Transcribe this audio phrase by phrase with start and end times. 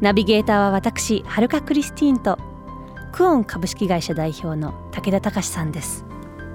[0.00, 2.38] ナビゲーターは私はるかクリスティーンと
[3.12, 6.04] クオン株式会社代表の武田隆さんです。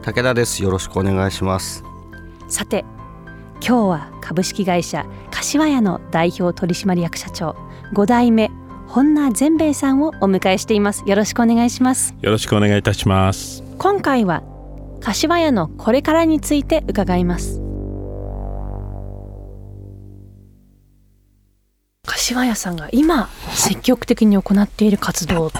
[0.01, 0.63] 武田です。
[0.63, 1.83] よろしくお願いします。
[2.47, 2.85] さて
[3.55, 7.55] 今日は株式会社柏屋の代表取締役社長
[7.93, 8.51] 5代目
[8.87, 11.03] 本名善兵衛さんをお迎えしています。
[11.05, 12.15] よろしくお願いします。
[12.21, 13.63] よろしくお願いいたします。
[13.77, 14.43] 今回は
[15.03, 17.62] 柏屋のこれからについて伺います
[22.23, 25.51] 柏屋さんが今積極的に行っている活動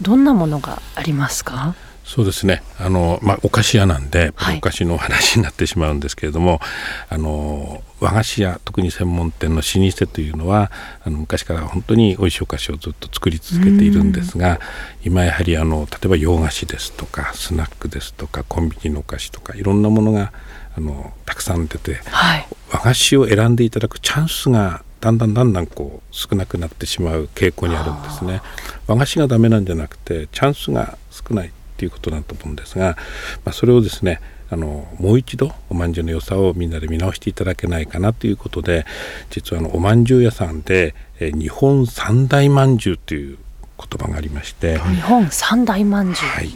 [0.00, 1.76] どんなものがありますか？
[2.04, 2.64] そうですね。
[2.80, 4.58] あの、まあ、お菓子屋なんで、はい。
[4.58, 6.60] お菓子の話になってしまうんですけれども
[7.08, 10.72] あの和菓子屋特に専門店の老舗というのは
[11.04, 14.58] あの昔から本当に美味しいお菓子をずっと作り続けているんですが
[15.04, 20.32] 今やはりあの例えば洋菓子ですとかスナックですとかコンビニのお菓子とかいろんなものが
[20.76, 22.46] あのたくさん出てはい。
[22.72, 28.40] 和菓子を選んでいただくチャンスがだんだんだんだんこう少なくなってしまう傾向にあるんですね。
[28.86, 32.96] 和菓子がダメなんじゃなくてチャンスが少ないっていうことだと思うんですが、
[33.44, 38.86] まあ、それをですねあのもう一度おまんじゅうの良さをみんなで見直していただけないかなということで
[39.30, 43.38] 実はあのおまんじゅう屋さんで、えー日本三大まんじゅうという
[43.78, 46.54] 言葉がありまして、日本三大まんじゅう、はい、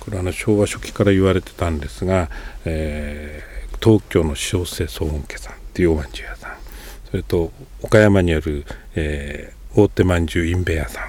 [0.00, 2.28] これはあの昭和初期から言われてたんですが、
[2.64, 6.35] えー東京の小生総本家さんっていうおまんじゅう屋
[7.16, 7.50] それと
[7.82, 11.04] 岡山にある、えー大手まんじゅうインベ屋さん。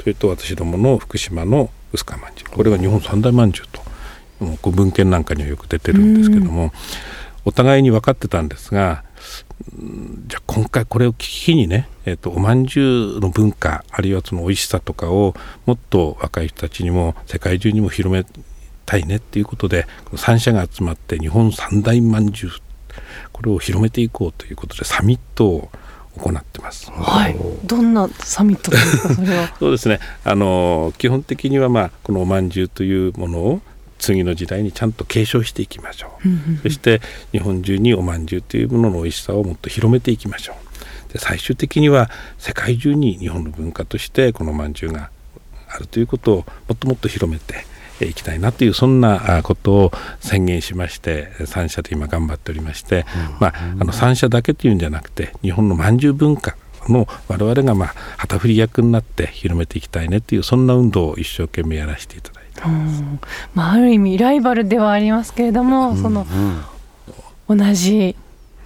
[0.00, 2.56] それと私どもの福島の薄川まんじゅう。
[2.56, 3.82] これが日本三大まんじゅうと
[4.42, 6.72] もう文献なんかにはよく出てるんですけども
[7.44, 9.04] お互いに分かってたんですが
[10.26, 15.34] じゃあ今回これを聞きにね、えー、とおまんじゅうの文化あるいはその美味しさとかを
[15.66, 18.24] もっと若い人たちにも世界中にも広め
[18.86, 22.52] たいねっていうことでこの3社が集まって日本三大まんじゅう
[23.32, 25.70] これを広めていこうということでサミットを
[26.16, 26.90] 行ってます。
[26.90, 29.54] はいどんなサミットですかそれは？
[29.58, 33.60] そうですねあの基本的には、まあ、このおまんじゅうというものを
[33.98, 36.28] 次の時代にちゃんと継承していきましょう。
[36.62, 37.00] そして
[37.32, 40.54] 日本中におまんじゅうというものの美味しさをもっと広めていきましょ
[41.08, 41.12] う。
[41.12, 45.10] で最終的には世界中に日本の文化としてこのおまんじゅうが
[45.68, 46.44] あるということをも
[46.74, 53.06] っともっと広めてえーいきたいなというそんなあことを宣言しまして3社で今頑張っておりまして、
[53.40, 56.56] まあ、あの3社だけというんじゃなくて日本のまんじゅう文化
[56.88, 62.62] の我々がまあ旗振り役になって広めていきたいねというそんな運動を一生懸命やらせていただいて
[63.54, 66.26] まあ、ある意味ライバルではありますけれども、その
[67.48, 68.14] 同じやっ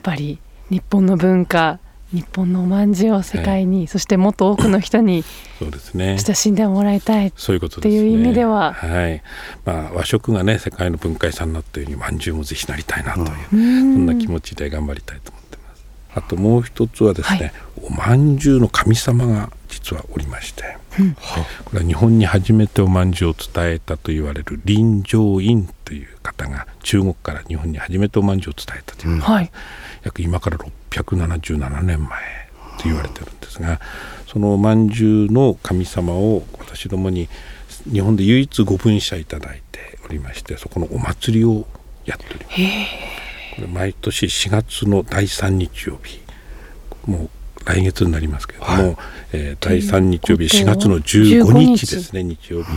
[0.03, 0.39] ぱり
[0.71, 1.79] 日本の文化
[2.13, 5.25] 日本のおまんじゅうを世界に、そしてもっと多くの人に
[5.59, 6.19] そうですね。
[6.19, 7.33] 親しんでもらいたい。
[7.37, 8.01] そういうことですね。
[8.01, 8.73] っていう意味では。
[8.73, 9.23] はい。
[9.65, 15.85] まあ和食がね世界の文化遺産になったようにまんじゅうもぜひなりたいなという、そんな気持ちで頑張りたいと思ってます。
[16.15, 17.53] あともう一つはですね、はい。
[17.83, 20.79] おまんじゅうの神様が実はおりまして、
[21.65, 26.09] これは日本に初めておまんじゅうを伝えたと言われる林上院という
[26.39, 29.51] 方が中国から日本に初めておまんじゅうを伝えたという、はい。
[30.05, 30.59] 約今から
[30.91, 32.21] 677年前
[32.79, 33.81] と言われてるんですが
[34.27, 37.29] そのおまんじゅうの神様を私どもに
[37.91, 41.67] 日本で唯一ご分社いただいておりましてそこのお祭りを
[42.05, 42.57] やっております。
[43.57, 46.21] これ毎年4月の第3日曜日
[47.07, 47.31] もう
[47.65, 48.99] 来月になりますけれども、
[49.33, 52.53] えー第3日曜日4月の15日ですね日。
[52.53, 52.71] 曜日、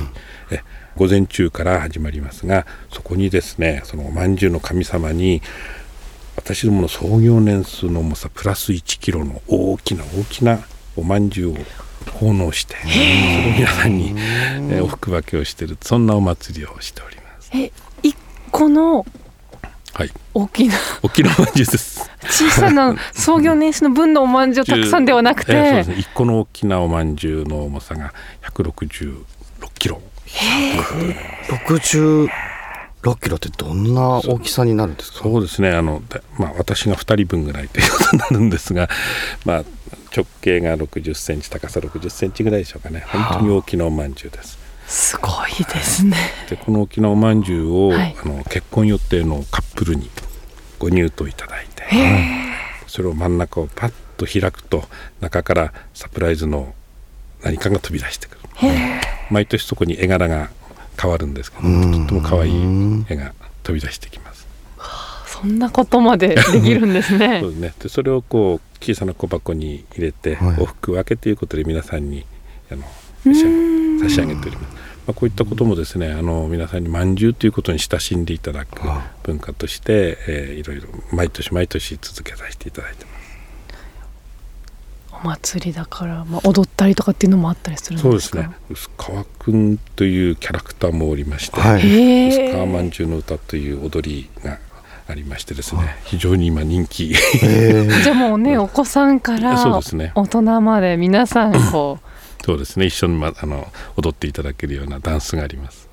[0.52, 0.62] え
[0.98, 5.42] 午前中から始まりますがそこにですねそのおまんじゅうの神様に
[6.36, 10.60] 私どもの創業年数の重さプラス1キロの大きな大きな
[10.98, 11.56] おまんじゅうを
[12.20, 17.52] 奉納してそれを皆さんに、えーお福分けをしているそんなお祭りをしております。
[17.54, 17.72] え
[18.04, 18.16] 一
[18.52, 19.06] 個の
[20.02, 20.74] はい、大きな。
[21.04, 22.10] 大きなおまんじゅうです。
[22.30, 25.90] 小さな創業年数の分のおまんじゅうたくさんではなくて、えーそうです。
[25.90, 28.12] ね1個の大きなおまんじゅうの重さが
[28.56, 29.24] 166
[29.78, 30.02] キロ。
[31.50, 32.30] 66
[33.22, 35.20] キロってどんな大きさになるんですか？
[35.22, 35.42] そう。
[35.42, 35.70] ですね。
[35.70, 38.90] あの、だまあ、私が2人分ぐらいということになるんですが、
[39.46, 39.64] まあ、
[40.16, 43.04] 直径が60センチ高さ60センチぐらいでしょうかね。
[43.08, 44.58] 本当に大きなおまんじゅうです。
[44.92, 46.18] すごいですね。
[46.50, 48.16] でこの大きなおまんじゅうを、はい。
[48.24, 50.10] あの結婚予定のカップルに
[50.80, 51.84] ご入刀いただいて
[52.88, 54.84] それを真ん中をパッと開くと
[55.22, 56.76] 中からサプライズの
[57.42, 58.42] 何かが飛び出してくる。
[59.30, 60.50] 毎年そこに絵柄が
[61.02, 63.34] 変わるんですけどうんとっても可愛い絵が
[63.64, 64.46] 飛び出してきます。
[65.26, 67.40] そんなことまでできるんですね。
[67.42, 67.74] そうですね。
[67.80, 70.56] でそれをこう小さな小箱に入れて、はい。
[70.58, 72.26] 往復分けということで皆さんに
[72.70, 72.84] あの
[73.24, 74.81] 差し上げております。
[75.08, 83.12] まあ、こういったこともですねあの皆さんにまんじゅうということに親しんでいただくあ文化として、えーいろいろ毎年毎年続けさせていただいてます。
[85.24, 88.10] お祭りだから、まあ、踊ったりとかっていうのもあったりするんでか？
[88.10, 88.50] そうですすね。
[88.70, 91.82] 薄川くんというキャラクターもおりまして、はい。
[91.82, 94.60] へ薄川まえんじゅうの歌という踊りが
[95.08, 97.12] ありましてですね非常に今人気。
[97.44, 98.02] えー。
[98.04, 102.11] じゃあもうね お子さんからそうですね大人まで皆さんこう
[102.44, 105.90] そうですね一緒に、ま、あの踊っていただけるようなダンスがあります。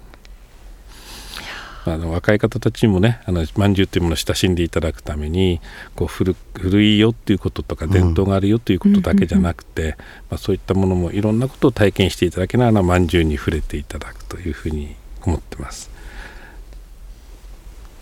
[1.84, 5.58] あの若い方たちにもねあのまんじゅうっていうものを親しんでいただくために
[5.96, 9.96] こう古古いよっていうこととか伝統があるよということだけじゃなくて、
[10.28, 15.90] まあ、そういったものもいろんなことを体験していただけながらまんじゅうに触れていただくというふうに思ってます。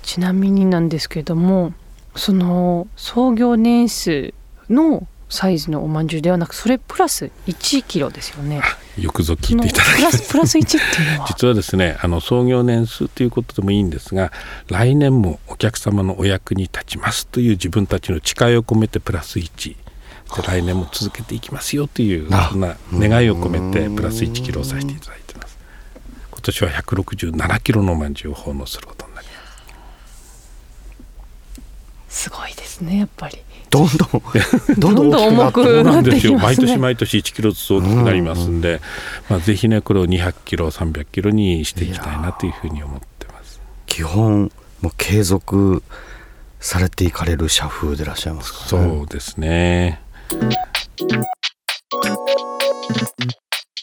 [0.03, 1.73] ちなみになんですけれども
[2.17, 4.35] その創業年数
[4.69, 8.61] のサイズのおまんじゅうではなくそれプラス1キロですよね。
[8.99, 11.27] よくぞ聞いていただきプラまプラス1っていうのは？
[11.29, 14.33] 実はですねあの創業年数ということでもいいんですが
[14.69, 19.77] 来年もお客様のお役に立ちますという自分たちの誓いを込めてプラス1
[20.37, 25.59] で来年も続けていきますよというあそんな願いを込めてプラス1キロをさせていただいてます。
[26.31, 29.46] 今年は167キロのおまんじゅうを奉納することになります
[32.17, 33.37] すごいですねやっぱり。
[33.69, 34.23] どんどん。
[34.79, 36.37] どんどん大きくなってどんどん重くなってきますね。
[36.39, 38.81] 毎年毎年1キロずつ大きくなりますんで、
[39.29, 43.61] まあ、ぜひねこれを200キロ300キロにしていきたいなというふうに思ってます。
[43.85, 45.83] 基本もう継続
[46.59, 48.89] されていかれる社風でいらっしゃいますからね。
[48.97, 50.01] そうですね。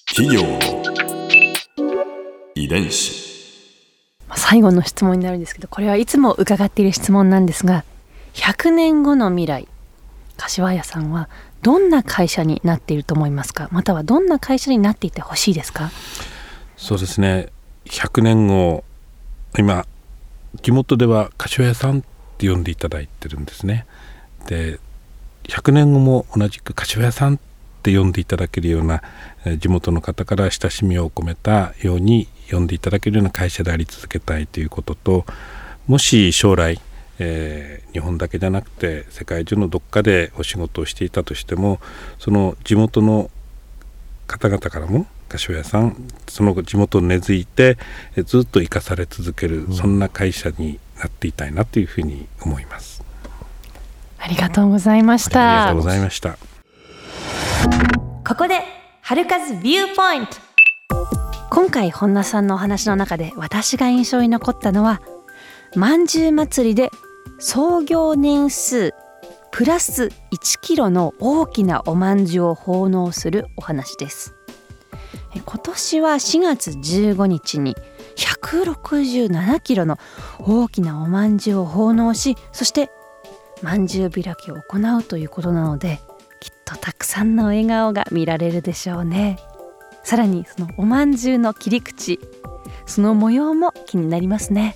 [0.08, 0.60] 企業の
[2.56, 3.14] 遺伝子。
[4.28, 7.86] まあ最後の質問になるんですけどこれはいつも伺っている質問なんですが
[8.34, 9.68] 100年後の未来。
[10.38, 11.30] 柏屋さんは
[11.62, 13.70] どんな会社になっていると思いますか？
[13.72, 15.92] またはどんな会社になっていてほしいですか？
[16.76, 17.50] そうですね。
[17.86, 18.84] 100年後
[19.58, 19.86] 今
[20.62, 22.04] 地元では柏屋さんっ
[22.38, 23.86] て呼んでいただいてるんですね。
[24.48, 24.80] で
[25.44, 27.38] 100年後も同じく柏屋さんっ
[27.84, 29.04] て呼んでいただけるような
[29.46, 35.26] え地元の方から親しみを込めたように呼んでいただけるような会社であり続けたいということと
[35.88, 36.80] もし将来、
[37.20, 41.80] えー日本だけじゃなくて世界中のどっかでお仕事をしていたとしても
[42.18, 43.30] その地元の
[44.26, 47.78] 方々からも柏屋さんその地元に根付いて
[48.16, 53.04] えずっと生かされ続ける、そんな会社になっていたいなというふうに思います。
[54.18, 56.38] ありがとうございましたありがとうございました。
[58.26, 58.62] ここで
[59.02, 60.38] 春風ビューポイント
[61.50, 65.02] 今回本田さんのお話の中で私が印象に残ったのは
[65.76, 66.92] まんじゅう祭りで
[67.40, 68.94] 創業年数
[69.52, 74.36] プラス1キロの大きなおまんじゅうを奉納するお話です。
[75.34, 77.76] 今年は4月15日に
[78.18, 79.98] 167キロの
[80.40, 82.92] 大きなおまんじゅうを奉納しそして
[83.64, 86.02] まんじゅう開きを行うということなので
[86.40, 89.40] きっとたくさんの笑顔が見られるでしょうね。
[90.04, 92.20] さらにそのおまんじゅうの切り口
[92.86, 94.76] その模様も気になりますね。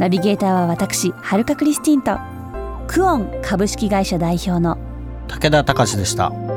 [0.00, 2.18] ナビゲーターは私はるかクリスティンと
[2.88, 4.78] クオン株式会社代表の
[5.28, 6.49] 武田隆でした。